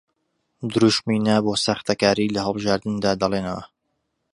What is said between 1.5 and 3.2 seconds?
ساختەکاری لە هەڵبژاردندا